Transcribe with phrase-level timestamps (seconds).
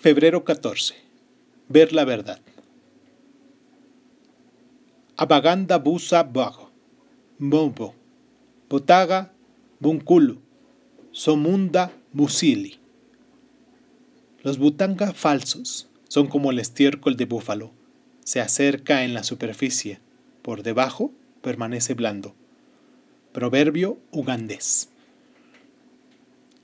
[0.00, 0.94] Febrero 14.
[1.68, 2.40] Ver la verdad.
[5.18, 6.70] Abaganda busa bago.
[7.38, 7.94] Mombo.
[8.70, 9.30] Botaga
[9.78, 10.40] bunkulu.
[11.12, 12.78] Somunda musili.
[14.42, 17.70] Los butanga falsos son como el estiércol de búfalo.
[18.24, 20.00] Se acerca en la superficie.
[20.40, 21.12] Por debajo
[21.42, 22.34] permanece blando.
[23.34, 24.88] Proverbio ugandés.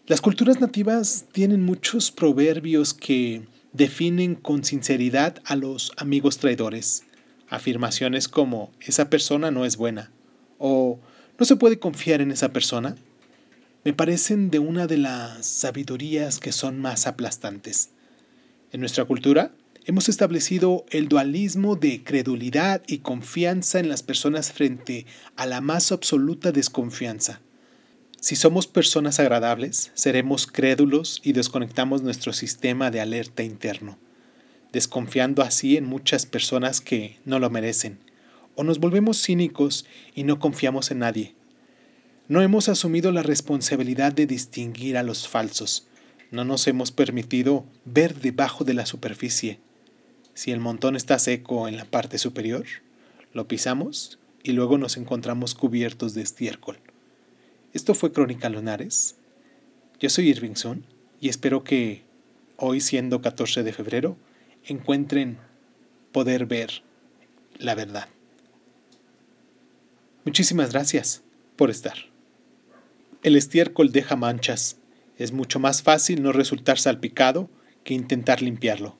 [0.09, 7.03] Las culturas nativas tienen muchos proverbios que definen con sinceridad a los amigos traidores.
[7.49, 10.13] Afirmaciones como esa persona no es buena
[10.59, 11.01] o
[11.41, 12.95] no se puede confiar en esa persona
[13.85, 17.91] me parecen de una de las sabidurías que son más aplastantes.
[18.71, 25.05] En nuestra cultura hemos establecido el dualismo de credulidad y confianza en las personas frente
[25.35, 27.41] a la más absoluta desconfianza.
[28.21, 33.99] Si somos personas agradables, seremos crédulos y desconectamos nuestro sistema de alerta interno,
[34.73, 37.99] desconfiando así en muchas personas que no lo merecen,
[38.55, 41.35] o nos volvemos cínicos y no confiamos en nadie.
[42.29, 45.87] No hemos asumido la responsabilidad de distinguir a los falsos,
[46.31, 49.61] no nos hemos permitido ver debajo de la superficie.
[50.35, 52.65] Si el montón está seco en la parte superior,
[53.33, 56.79] lo pisamos y luego nos encontramos cubiertos de estiércol.
[57.77, 59.17] Esto fue Crónica Lunares.
[60.01, 60.87] Yo soy Irvingson
[61.21, 62.05] y espero que
[62.57, 64.17] hoy, siendo 14 de febrero,
[64.65, 65.37] encuentren
[66.11, 66.83] poder ver
[67.59, 68.09] la verdad.
[70.25, 71.23] Muchísimas gracias
[71.57, 71.99] por estar.
[73.23, 74.79] El estiércol deja manchas.
[75.19, 77.51] Es mucho más fácil no resultar salpicado
[77.85, 78.95] que intentar limpiarlo.